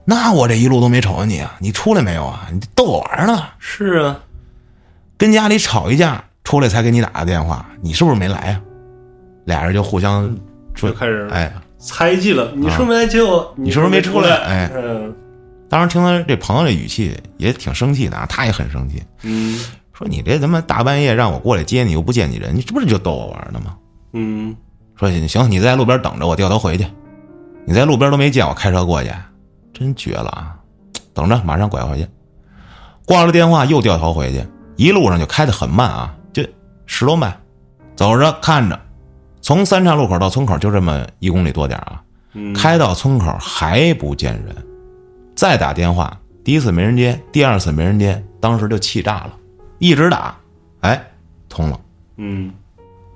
[0.04, 1.54] 那我这一路都没瞅见你啊！
[1.58, 2.48] 你出来没有啊？
[2.52, 3.42] 你逗我玩呢？
[3.58, 4.20] 是啊，
[5.18, 8.60] 跟家里吵一架，出来才给你打个电话，你是不是没来啊？
[9.44, 10.24] 俩人就互相
[10.74, 12.52] 说就开始哎，猜忌了。
[12.54, 13.52] 你是不是没来接我？
[13.56, 14.36] 你是不是没出来来？
[14.46, 15.14] 哎嗯
[15.68, 19.58] 当时听他这朋友这语气也挺生气的啊，他也很生气，嗯
[19.94, 23.74] 说你这他妈大半夜让我过来接你，又不见你人，你这不是就逗我玩呢吗？
[24.12, 24.54] 嗯，
[24.96, 26.86] 说行，你在路边等着我掉头回去，
[27.64, 29.10] 你在路边都没见我开车过去，
[29.72, 30.54] 真绝了啊！
[31.14, 32.06] 等着，马上拐回去。
[33.06, 36.21] 挂了电话又掉头回去，一路上就开得很慢啊，就
[36.86, 37.36] 十多迈，
[37.96, 38.78] 走着看着，
[39.40, 44.54] 从三岔路口到村口就这么一公里多点啊，嗯开到村口还不见人，
[45.34, 49.32] 再打电话，第一次没人接，第二次没人接，当时就气炸了，
[49.78, 50.36] 一直打，
[50.80, 51.02] 哎，
[51.48, 51.80] 通了。
[52.16, 52.52] 嗯，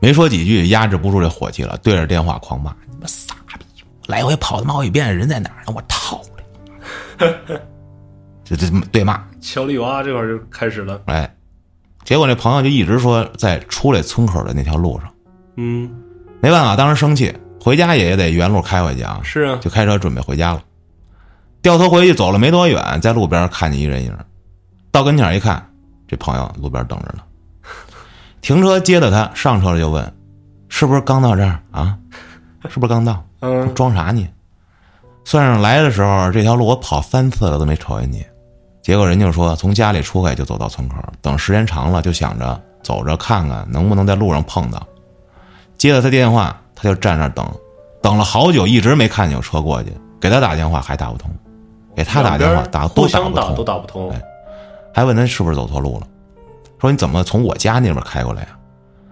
[0.01, 3.65] 没说几句，压制不住这火气了，对着电话狂骂：“你妈傻逼！
[4.07, 5.73] 来回跑他妈好几遍，人在哪儿呢？
[5.77, 7.59] 我操了！”
[8.43, 11.03] 这这对骂，乔丽娃这块儿就开始了。
[11.07, 11.36] 哎，
[12.07, 15.13] 结果那朋友就一直说在出来村口的那条路上，
[15.57, 15.91] 嗯，
[16.41, 20.63] 没办法，当时生气，回家也得原路开回去啊，是啊，就开车准备回家了。
[21.61, 24.17] 掉头回去走了没多远，在路边看见一人影，
[24.93, 25.69] 到跟前一看，
[26.07, 27.23] 这朋友路边等着呢，
[28.41, 30.15] 停车接的他，上车了就问
[30.71, 31.99] ：“是不是刚到这儿啊？
[32.69, 33.21] 是不是刚到？
[33.41, 34.25] 嗯装啥呢？
[35.25, 38.25] 算上来的时候，这条路我跑三次了都没瞅见你。
[38.87, 44.81] 结果人家说从家里出来就走到村口，等时间长了就想着走着看看能不能在路上碰到。
[45.77, 47.45] 接了他电话，他就站那儿等，
[48.01, 49.93] 等了好久，一直没看见有车过去。
[50.21, 51.29] 给他打电话还打不通，
[51.97, 54.09] 给他打电话打互都打不相打都，打不通。
[54.11, 54.23] 哎
[54.95, 56.07] 还问他是不是走错路了，
[56.81, 58.51] 说你怎么从我家那边开过来呀、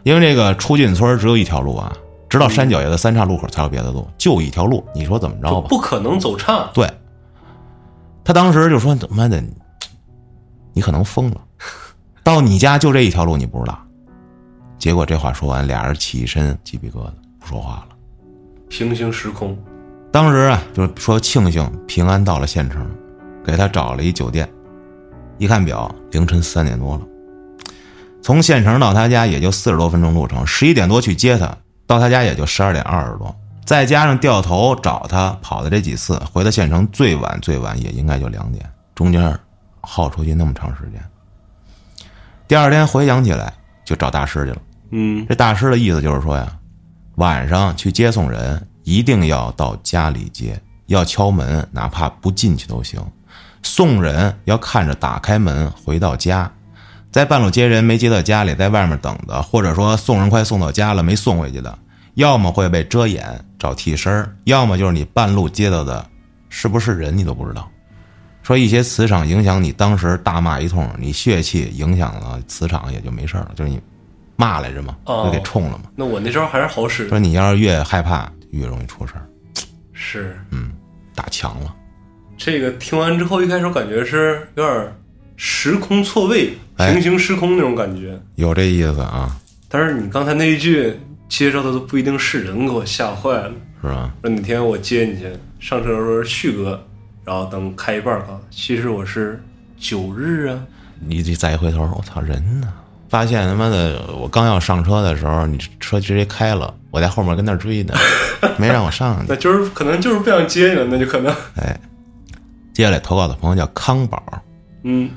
[0.05, 1.93] 因为这个出进村只有一条路啊，
[2.29, 5.67] 直到山脚下的三岔路口才有别的路，就一条路，你说怎么着吧？
[5.69, 6.71] 不可能走岔。
[6.73, 6.89] 对，
[8.23, 9.43] 他当时就说：“他妈的，
[10.75, 11.41] 你可能疯了，
[12.23, 13.79] 到你家就这一条路，你不知道。”
[14.77, 17.97] 结果这话说完，俩人起身鸡皮疙瘩，不说话了。
[18.69, 19.57] 平行时空。
[20.13, 22.87] 当时啊，就是说庆幸平安到了县城，
[23.45, 24.49] 给他找了一酒店。
[25.39, 27.03] 一看表，凌晨三点多了。
[28.23, 31.57] 从县城到他家也就四十多分钟路程，十一点多去接他，
[31.87, 33.35] 到他家也就十二点二十多，
[33.65, 39.39] 再加上掉头找他跑的这几次，回到县城最晚最晚也应该就两点，中间
[39.85, 41.03] 耗出去那么长时间。
[42.47, 43.53] 第二天回想起来，
[43.85, 44.57] 就找大师去了。
[44.91, 46.57] 嗯这大师的意思就是说呀，
[47.17, 53.01] 晚上去接送人，一定要到家里接，要敲门，哪怕不进去都行。
[53.63, 56.53] 送人要看着打开门回到家，
[57.11, 61.79] 在半路接人没接到家里，在外面等的，或者说送人快送到家了没送回去的，
[62.15, 66.07] 要么会被遮掩找替身，要么就是你半路接到的，
[66.51, 67.69] 是不是人你都不知道。
[68.45, 73.81] 说一些磁场影响你，当时大骂一通，你血气影响了磁场也就没事儿了，就是你
[74.37, 75.85] 骂来着嘛，哦就给冲了嘛。
[75.97, 77.09] 那我那招还是好使。
[77.09, 79.27] 说你要是越害怕，越容易出事儿，
[79.95, 80.71] 是嗯
[81.15, 81.75] 打墙了。
[82.37, 84.93] 这个听完之后，一开始感觉是有点
[85.37, 88.21] 时空错位、哎平行时空那种感觉。
[88.35, 89.37] 有这意思啊，
[89.69, 90.93] 但是你刚才那一句
[91.29, 93.53] 接着的都不一定是人，给我吓坏了。
[93.81, 94.13] 是吧？
[94.21, 95.29] 说哪天我接你去，
[95.61, 96.85] 上车的时候是旭哥，
[97.25, 99.43] 然后等开一半儿，告诉其实我是
[99.79, 100.59] 九日啊。
[101.01, 102.73] 你这再一回头，我操，人呢？
[103.09, 107.95] 发现他妈的，我刚要上车的时候，你车直接开了，我在后面跟那儿追呢，
[108.59, 109.27] 没让我上去。
[109.29, 111.79] 那就是可能就是不想接你了，那就可能，哎，
[112.73, 114.21] 接下来投稿的朋友叫康宝，
[114.83, 115.09] 嗯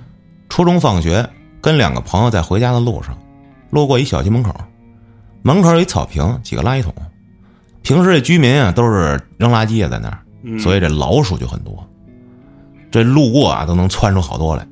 [0.47, 1.27] 初中放学，
[1.59, 3.17] 跟两个朋友在回家的路上，
[3.71, 4.53] 路过一小区门口，
[5.41, 6.93] 门口有一草坪，几个垃圾桶。
[7.81, 11.87] 平时这居民啊都是扔垃圾也在那儿，嗯，所以这老鼠就很多。
[12.91, 14.65] 这路过啊都能窜出好多来。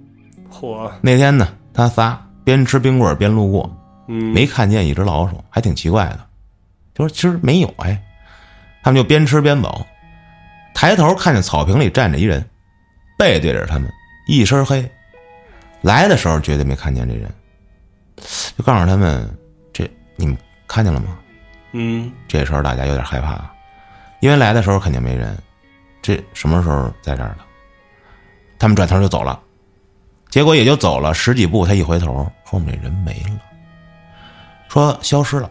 [0.52, 3.70] 嚯，那天呢，他仨边吃冰棍边路过，
[4.08, 6.20] 嗯，没看见一只老鼠，还挺奇怪的。
[6.94, 8.02] 就说其实没有哎，
[8.84, 9.86] 他们就边吃边走，
[10.74, 12.44] 抬头看见草坪里站着一人，
[13.18, 13.92] 背对着他们，
[14.28, 14.90] 一身黑，
[15.82, 17.30] 来的时候绝对没看见这人，
[18.58, 19.30] 就告诉他们
[19.74, 21.18] ：“这你们看见了吗？”
[21.78, 23.42] 嗯，这时候大家有点害怕，
[24.22, 25.38] 因为来的时候肯定没人，
[26.02, 27.45] 这什么时候在这儿的？
[28.58, 29.40] 他们转头就走了，
[30.30, 33.40] 结果也就走了十几步，他一回头，后面人没了，
[34.68, 35.50] 说消失了。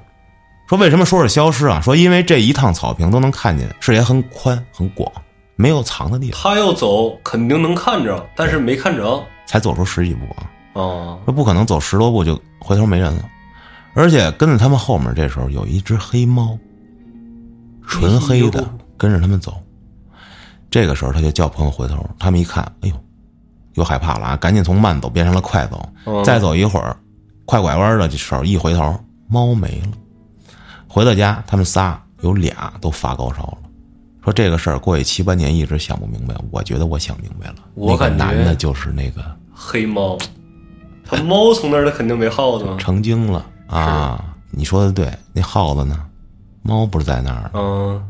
[0.66, 1.80] 说为什么说是消失啊？
[1.80, 5.10] 说因为这一趟草坪都能看见，视野很宽很广，
[5.56, 9.22] 没有藏的地方，他要走肯定能看着，但是没看着。
[9.46, 10.50] 才走出十几步啊。
[10.72, 13.28] 哦，那不可能走十多步就回头没人了，
[13.94, 16.58] 而且跟在他们后面，这时候有一只黑猫，
[17.86, 19.62] 纯黑的跟着他们走。
[20.74, 22.94] 这个时候他就叫朋友回头，他们一看，哎呦，
[23.74, 25.88] 又害怕了啊，赶紧从慢走变成了快走。
[26.04, 26.96] 嗯再走一会儿，
[27.44, 29.92] 快拐弯的时候一回头，猫没了。
[30.88, 33.58] 回到家，他们仨有俩都发高烧了，
[34.24, 36.34] 说这个事儿过去七八年一直想不明白。
[36.50, 39.22] 我觉得我想明白了，我感觉那个男的就是那个
[39.54, 40.18] 黑猫，
[41.04, 42.66] 他猫从那儿，他肯定没耗子。
[42.80, 44.34] 成精了啊！
[44.50, 46.04] 你说的对，那耗子呢？
[46.62, 48.04] 猫不是在那儿，嗯，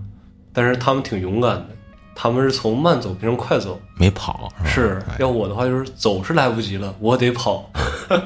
[0.50, 1.66] 但是他们挺勇敢的，
[2.14, 3.81] 他们是从慢走变成快走。
[3.96, 5.14] 没跑是吧？
[5.16, 7.68] 是要我的话，就是走是来不及了，我得跑。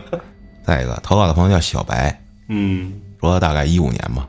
[0.64, 4.28] 再一个，投稿的朋友叫小白，嗯说大概一五年吧，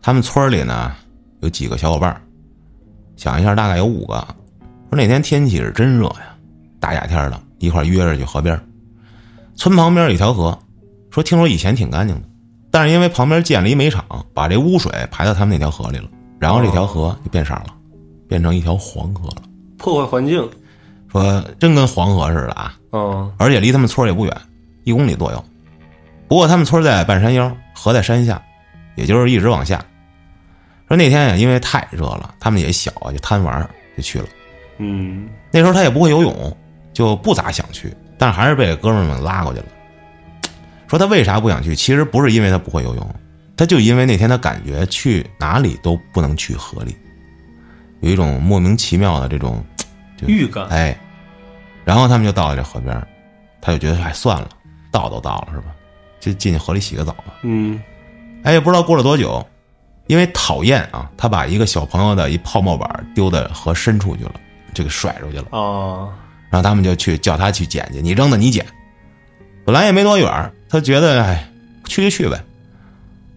[0.00, 0.94] 他们村里呢
[1.40, 2.20] 有几个小伙伴儿，
[3.16, 4.14] 想一下大概有五个。
[4.88, 6.36] 说那天天气是真热呀，
[6.78, 8.58] 大夏天的，一块约着去河边。
[9.56, 10.56] 村旁边有一条河，
[11.10, 12.28] 说听说以前挺干净的，
[12.70, 17.66] 但是因为旁边建了一煤厂，把这污水排到他们那条河里了，然后这条河就变色了，
[18.28, 19.42] 变成一条黄河了。
[19.78, 20.48] 破坏环境。
[21.10, 24.36] 说真跟黄河似的啊，嗯而且离他们村儿也不远，
[24.84, 25.44] 一公里左右。
[26.28, 28.42] 不过他们村儿在半山腰，河在山下，
[28.96, 29.82] 也就是一直往下。
[30.88, 34.26] 说那天呀，因为太热了，他们也小啊，就贪玩儿就去了。
[34.78, 36.56] 嗯，那时候他也不会游泳，
[36.92, 39.66] 就不咋想去，但还是被哥们儿们拉过去了。
[40.88, 41.74] 说他为啥不想去？
[41.74, 43.14] 其实不是因为他不会游泳，
[43.56, 46.94] 他就因为那天他感觉去哪里都不能去河里，
[48.00, 49.64] 有一种莫名其妙的这种
[50.16, 50.66] 就预感。
[50.68, 50.98] 哎，
[51.84, 53.06] 然后他们就到了这河边，
[53.60, 54.48] 他就觉得哎算了，
[54.90, 55.66] 到都到了是吧？
[56.20, 57.34] 就进去河里洗个澡吧。
[57.42, 57.80] 嗯
[58.42, 59.44] 哎，也不知道过了多久，
[60.06, 64.34] 因为讨厌啊，他把一个小朋友的一泡沫板丢到河深处去了，
[64.72, 65.46] 就给甩出去了。
[65.50, 66.12] 哦，
[66.50, 68.64] 然后他们就去叫他去捡去，你扔的你捡。
[69.64, 71.48] 本来也没多远，他觉得哎，
[71.86, 72.40] 去就去呗。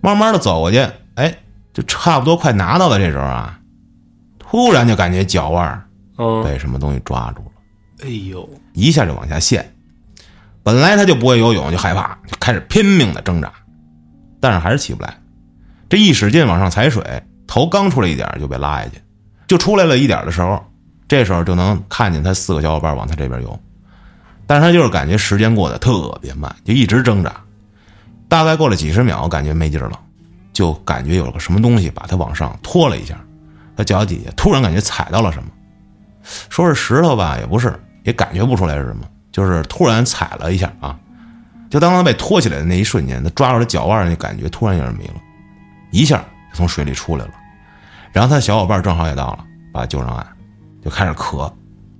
[0.02, 1.36] 慢慢的走过去，哎，
[1.74, 3.59] 就差不多快拿到的这时候啊，
[4.50, 5.86] 突然就感觉脚腕
[6.44, 7.52] 被什么东西抓住了。
[8.04, 9.74] 哎呦，一下就往下陷。
[10.64, 13.52] 本来他就不会游泳，就害怕，就开始拼命的挣扎，
[14.40, 15.16] 但是还是起不来。
[15.88, 17.04] 这一使劲往上踩水，
[17.46, 19.02] 头刚出来一点就被拉下去，
[19.48, 20.64] 就出来了一点的时候，
[21.08, 23.60] 这时候就能看见他四个小伙伴往他这边游，
[24.48, 27.32] 但是他就是感觉时间过得特别慢，就一直挣扎。
[28.28, 30.00] 大概过了几十秒，感觉没劲儿了，
[30.54, 33.20] 就感觉有个什么东西把他往上拖了一下，
[33.80, 35.50] 他脚底下突然感觉踩到了什么。
[36.50, 41.00] 说是石头吧，也不是，也感觉不出来是什么，就是突然踩了一下啊。
[41.70, 45.14] 就当他被拖起来的那一瞬间，他抓住他脚腕那感觉突然有点没了，
[45.92, 46.18] 一下
[46.52, 47.32] 就从水里出来了。
[48.12, 50.28] 然后他的小伙伴正好也到了，把他救上岸，
[50.84, 51.50] 就开始咳，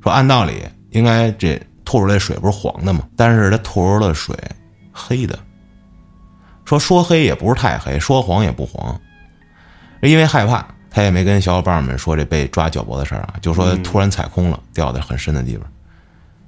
[0.04, 3.04] 说按道理应该这吐出来水不是黄的吗？
[3.16, 4.36] 但是他吐出的水
[4.92, 5.40] 黑的，
[6.66, 9.00] 说说黑也不是太黑，说黄也不黄，
[10.02, 15.66] 因为害怕，他也没跟小伙伴们说这被抓脚脖的事儿啊，就说突然踩空了，掉在很深的地方。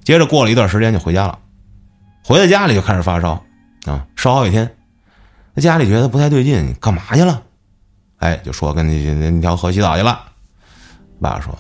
[0.04, 1.38] 接着过了一段时间就回家了，
[2.24, 3.42] 回到家里就开始发烧，
[3.86, 4.70] 啊，烧好几天。
[5.54, 7.44] 他家里觉得不太对劲，你干嘛去了？
[8.18, 10.20] 哎，就说跟那那那条河洗澡去了。
[11.20, 11.56] 爸爸说，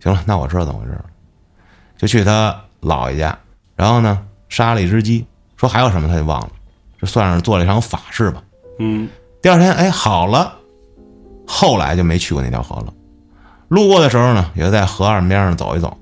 [0.00, 1.04] 行了，那我知道怎么回事了，
[1.96, 3.38] 就去他姥爷家，
[3.76, 6.50] 然后呢杀了一只鸡，说还有什么他就忘了，
[6.98, 8.42] 这算是做了一场法事吧。
[8.78, 9.08] 嗯
[9.42, 10.57] 第二天，哎，好了。
[11.48, 12.92] 后来就没去过那条河了。
[13.68, 15.96] 路过的时候呢，也就在河岸边上走一走。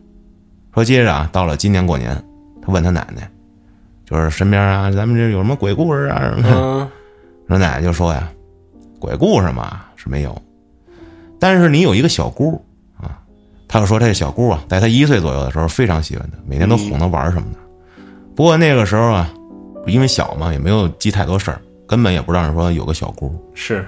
[0.75, 2.21] 说接着啊，到了今年过年，
[2.61, 3.31] 他问他奶奶，
[4.05, 6.51] 就是身边啊，咱们这有什么鬼故事啊什么的。
[6.53, 6.91] 嗯
[7.49, 8.29] 说奶奶就说呀，
[8.99, 10.37] 鬼故事嘛是没有，
[11.39, 12.61] 但是你有一个小姑
[13.01, 13.19] 啊。
[13.69, 17.59] 他就说这小姑啊，在他一岁左右的时候非常喜欢他，每天都哄他玩什么的。
[18.35, 19.33] 不过那个时候啊，
[19.87, 23.33] 因为小嘛，也没有记太多事儿，根本也不让人说有个小姑。
[23.55, 23.87] 是，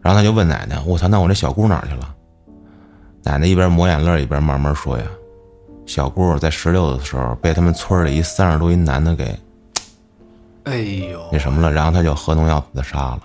[0.00, 2.14] 然后他就问奶奶：“我操，那我这小姑哪儿去了？”
[3.24, 5.04] 奶奶一边抹眼泪一边慢慢说：“呀，
[5.86, 9.38] 小姑在十六的时候被他们村里一三十多一男的给
[10.64, 13.22] 哎呦那，什么了，然后他就喝农药把他杀了，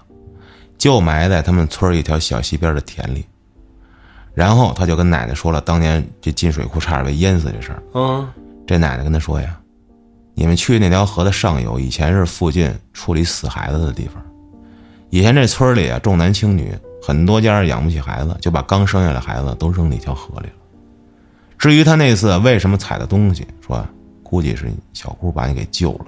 [0.77, 3.25] 就埋在他们村一条小溪边的田里。
[4.33, 7.83] 然后他就跟奶奶说了当年这进水库差点被淹死这事儿。
[7.93, 8.27] 嗯
[8.65, 9.59] 这奶奶跟他说呀
[10.33, 14.23] ：“你们去那条河的上游，以前是附近处理死孩子的地方。
[15.13, 20.53] 以前这村里啊，重男轻女，很多家养不起孩子，就把刚生下来孩子都扔那条河里了。
[21.55, 23.85] 至于他那次为什么踩的东西，说
[24.23, 26.05] 估计是小姑把你给救了。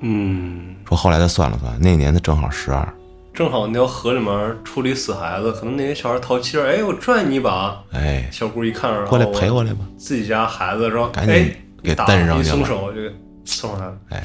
[0.00, 2.88] 嗯，说后来他算了算，那年他正好十二，
[3.34, 7.78] 正好那条河里面处理死孩子，可能那些小孩淘气儿，哎，我拽你一把。
[7.92, 9.80] 哎，小姑一看，过来哦陪我来吧。
[9.98, 11.10] 自己家孩子然后？
[11.10, 14.24] 赶紧哎给打蹬上去了一松手就给送上来了。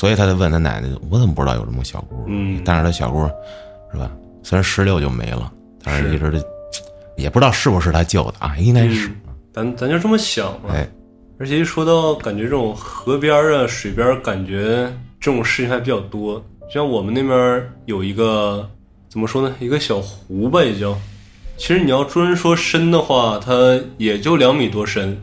[0.00, 3.22] 所以他就问他奶奶：“我怎么不知道有这么个小姑？”嗯但是他小姑
[3.92, 4.10] 是吧？
[4.42, 5.52] 虽然十六就没了，
[5.84, 6.42] 但是是一直的
[7.18, 9.08] 也不知道是不是他救的啊，应该是。
[9.08, 9.16] 嗯
[9.52, 10.70] 咱咱就这么想嘛。
[10.70, 10.88] 哎，
[11.38, 16.42] 而且一说到感觉这种河边啊、水边，感觉这种事情还比较多。
[16.72, 18.66] 像我们那边有一个
[19.10, 20.96] 怎么说呢，一个小湖吧，也叫。
[21.58, 25.20] 其实你要专说深的话，它也就两米多深，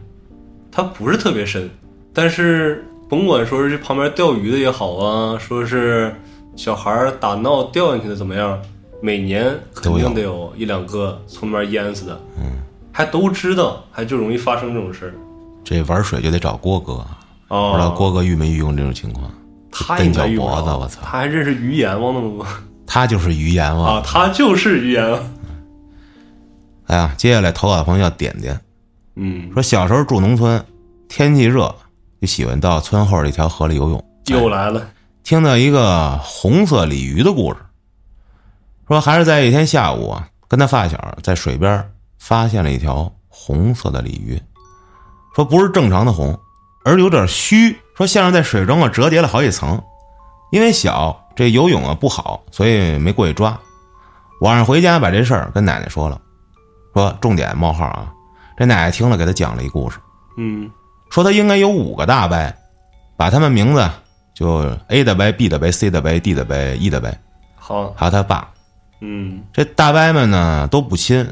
[0.72, 1.68] 它不是特别深。
[2.14, 6.14] 但是甭管说是这旁边钓鱼的也好啊，说是
[6.56, 8.60] 小孩打闹掉进去的怎么样，
[9.02, 12.20] 每年肯定得有一两个从那边淹死的。
[12.38, 12.58] 嗯，
[12.92, 15.14] 还都知道，还就容易发生这种事儿。
[15.64, 17.06] 这玩水就得找郭哥，
[17.48, 19.32] 哦，不知道郭哥遇没遇过这种情况？
[19.72, 21.02] 他蹬脚脖子，我操！
[21.04, 22.46] 他还认识于阎王那么多
[22.88, 25.20] 他就是于阎王啊，他就是于阎王。
[26.88, 28.60] 哎呀，接下来投稿的朋友叫点点，
[29.16, 30.62] 嗯，说小时候住农村，
[31.08, 31.74] 天气热
[32.22, 34.04] 就喜欢到村后的一条河里游泳。
[34.28, 34.88] 又来了，
[35.24, 37.60] 听到一个红色鲤鱼的故事，
[38.88, 44.42] 说还是在一天下午啊，跟他发小在水边发现了一条红色的鲤鱼，
[45.36, 46.38] 说不是正常的红，
[46.84, 49.82] 而有点虚，说像是在水中啊折叠了好几层。
[50.52, 53.58] 因为小这游泳啊不好，所以没过去抓。
[54.42, 56.22] 晚上回家把这事儿跟奶奶说了，
[56.94, 58.14] 说重点冒号啊，
[58.58, 60.00] 这奶奶听了给他讲了一故事。
[60.38, 60.70] 嗯
[61.10, 62.38] 说他应该有五个大伯，
[63.16, 63.90] 把他们名字
[64.34, 67.10] 就 A 的伯、B 的伯、C 的伯、D 的伯、E 的伯，
[67.56, 68.50] 好，还有他爸。
[69.00, 71.28] 嗯这大伯们呢都不亲，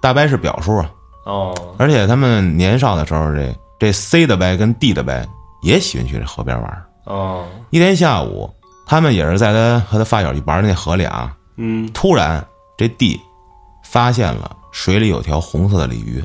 [0.00, 0.90] 大伯是表叔啊，
[1.26, 5.14] 哦，而且他们年少的时候，这这 C 的伯跟 D 的伯
[5.62, 6.86] 也喜欢去这河边玩儿。
[7.04, 8.50] 哦，一天下午，
[8.86, 12.42] 他们也是在他和他发小去玩的那河里啊，嗯突然
[12.78, 13.20] 这 D
[13.82, 16.24] 发现了水里有条红色的鲤鱼，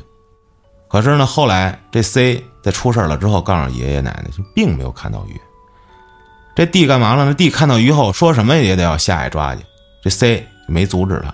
[0.90, 5.40] 可是呢，后来这 C 在出事了之后，告诉爷爷奶奶，就并没有看到鱼。
[6.56, 9.62] 这 D 干嘛了呢？D 看到鱼后，说什么也得要下海抓去。
[10.02, 11.32] 这 C 就没阻止他，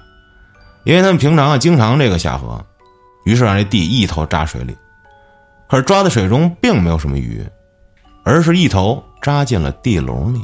[0.84, 2.62] 因为他们平常啊经常这个下河，
[3.24, 4.76] 于是让这 D 一头扎水里。
[5.68, 7.44] 可是抓的水中并没有什么鱼，
[8.24, 10.40] 而是一头扎进了地笼里。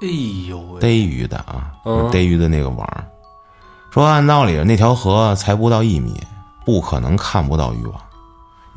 [0.00, 2.88] 哎呦喂，逮鱼的啊，嗯逮鱼的那个网。
[3.90, 6.14] 说按道理那条河才不到一米，
[6.64, 8.00] 不可能看不到渔网，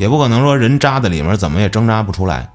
[0.01, 2.51] 也不可能说人扎在里面怎么也挣扎不出来。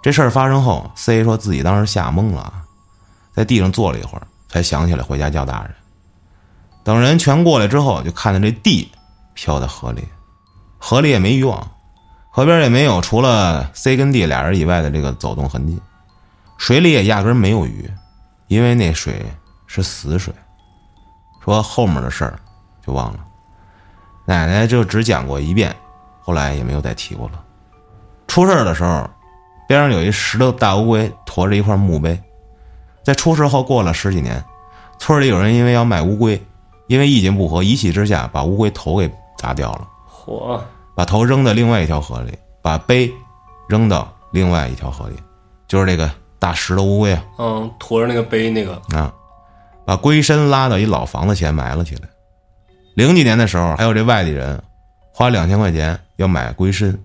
[0.00, 2.52] 这事儿发生后，C 说自己当时吓懵了，
[3.32, 5.74] 在地上坐了一会儿，才想起来回家叫大人。
[6.84, 8.88] 等人全过来之后，就看见这地
[9.34, 10.06] 飘在河里，
[10.78, 11.68] 河里也没渔网，
[12.30, 15.82] 河边也没有除了 C 跟 D 俩人以外的这个走动痕迹。
[16.58, 17.90] 水里也压根没有鱼，
[18.46, 19.26] 因为那水
[19.66, 20.32] 是死水。
[21.44, 22.38] 说后面的事儿
[22.86, 23.18] 就忘了，
[24.26, 25.74] 奶奶就只讲过一遍，
[26.22, 27.42] 后来也没有再提过了。
[28.26, 29.08] 出事儿的时候，
[29.68, 32.18] 边上有一石头大乌龟驮着一块墓碑。
[33.02, 34.42] 在出事后过了十几年，
[34.98, 36.40] 村里有人因为要卖乌龟，
[36.86, 40.60] 因为意见不合，一气之下把乌龟头给砸掉了，嚯，
[40.94, 43.12] 把头扔到另外一条河里，把碑
[43.68, 45.16] 扔到另外一条河里，
[45.66, 46.08] 就是那个
[46.38, 47.24] 大石头乌龟啊。
[47.38, 49.12] 嗯，驮着那个碑那个，啊，
[49.84, 52.02] 把龟身拉到一老房子前埋了起来。
[52.94, 54.62] 零几年的时候，还有这外地人
[55.12, 56.98] 花两千块钱要买龟身，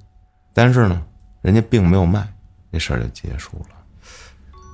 [0.54, 1.02] 但是呢，
[1.42, 2.28] 人家并没有卖，
[2.72, 3.76] 这事儿就结束了。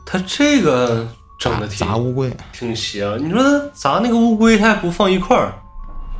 [0.06, 1.08] 他这个
[1.40, 3.16] 整的挺砸乌龟，挺邪啊！
[3.20, 5.54] 你说他砸那个乌龟，他还不放一块儿，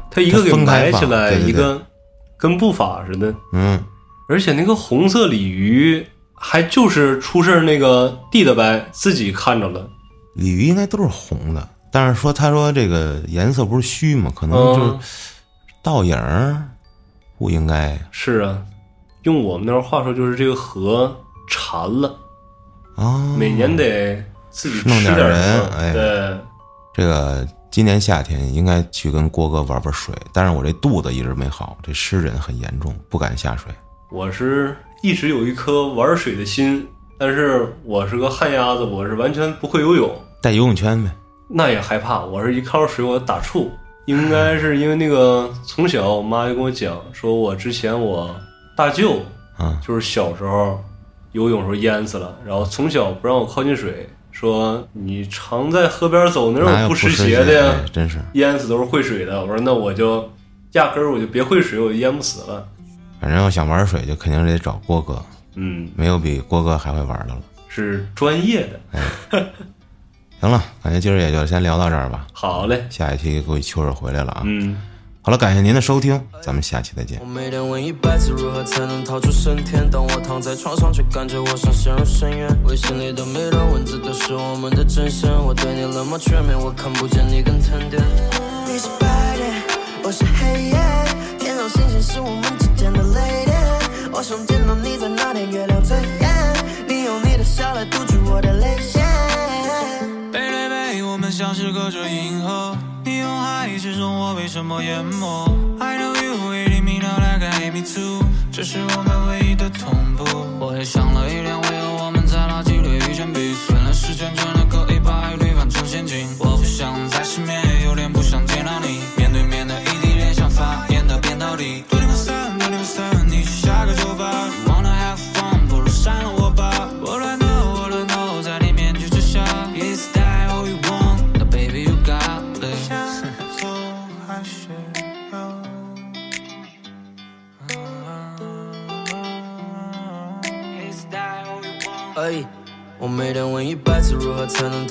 [0.10, 1.82] 他一个给埋起来，放对对一个
[2.38, 3.34] 跟不法似的。
[3.52, 3.84] 嗯，
[4.30, 9.88] 而且那个红色鲤鱼，还就是出事儿那个地的呗，自己看着了。
[10.36, 15.00] 鲤鱼应该都是红的，但是说他说这个颜色不是虚嘛，可能就是嗯，
[15.84, 16.70] 倒影儿，
[17.44, 18.58] 不应该是啊，
[19.24, 21.14] 用我们那儿话说，就是这个河
[21.50, 22.18] 馋了，
[22.96, 23.36] 啊。
[23.38, 26.38] 每年得自己吃弄点点人哎对，
[26.94, 33.70] 这个今年夏天应该去跟郭哥玩玩水，但是我这肚子一直没好，这湿疹很严重，不敢下水。
[34.10, 36.88] 我是一直有一颗玩水的心，
[37.18, 40.10] 但是我是个旱鸭子，我是完全不会游泳，
[40.42, 41.12] 带游泳圈呗。
[41.50, 42.24] 那也害怕。
[42.24, 43.68] 我是一看到水我打怵，
[44.06, 48.36] 应该是因为那个从小我妈就跟我讲，说我之前我
[48.76, 49.20] 大舅
[49.58, 50.84] 啊就是小时候
[51.32, 57.76] 游泳时候淹死了，然后从小不让我靠近水，说你常在河边走，哪有不湿湿鞋的呀？
[57.78, 59.42] 哎真是，淹死都是会水的。
[59.42, 60.30] 我说那我就
[60.74, 62.68] 压根儿我就别会水，我就淹不死了。
[63.22, 65.24] 反正要想玩水，就肯定得找郭哥，
[65.56, 67.42] 嗯，没有比郭哥还会玩的了。
[67.70, 68.68] 是专业
[69.32, 69.44] 的。
[70.44, 72.28] 行了，感觉今儿也就先聊到这儿吧。
[72.34, 74.42] 好嘞，下一期估计秋儿回来了啊。
[74.44, 74.76] 嗯。
[75.22, 77.26] 好了，感谢您的收听，咱们下期再见我。
[77.26, 82.50] 每天问一百次如何才能逃出升天，当我躺在床上，却感觉我想陷入深渊。
[82.66, 84.84] 微信里的每段文字都是我们的
[85.48, 88.04] 我对你冷漠全面，我看不见你跟沉淀。
[88.68, 89.64] 你是白天，
[90.04, 90.78] 我是黑夜，
[91.40, 93.58] 天上星星是我们之间的泪点。
[94.12, 96.54] 我想见到你在那天月亮最圆，
[96.86, 99.23] 你用你的笑来堵住我的泪腺。
[101.54, 102.76] 是隔着银河。
[103.06, 105.46] 你用海之中我被什么淹没
[105.80, 110.26] ？I know you waiting me now like I hate me too，这是我们唯一的同步。
[110.60, 113.74] 我也想了一天，为何我们在垃圾堆遇见彼此？
[113.74, 114.53] 原来时间真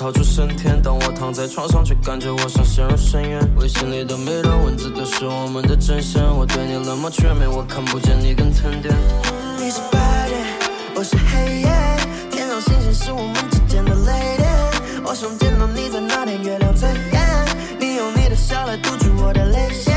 [0.02, 3.40] 逃出升天，当我躺在床上，却感觉我像陷入深渊。
[3.54, 8.92] 微信里的每段文字都是我们的真线，我对你冷漠却没，我看不见你更沉淀。
[9.56, 10.44] 你是白天，
[10.96, 11.70] 我是黑夜，
[12.32, 14.50] 天上星星是我们之间的泪点。
[15.04, 17.46] 我想见到你在那天月亮最圆，
[17.78, 19.91] 你用你的笑来堵住我的泪腺。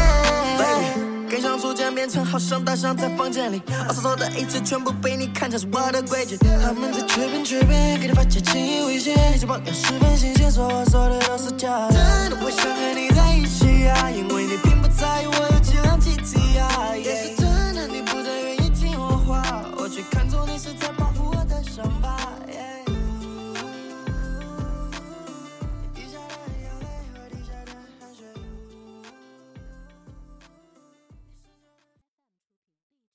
[2.05, 2.09] Baby。
[2.09, 6.37] 更想逐渐变成好像大象在房间里，我所做的一切全部被你看成是我的规矩。
[6.37, 11.93] 他们在吹边吹边给你发些轻易危险，你这朋友十分新鲜，说我说的都是假的。
[11.93, 16.95] 真的会想和你在一起啊，因为你并不在意我有几辆 GT 啊。
[16.95, 17.35] 也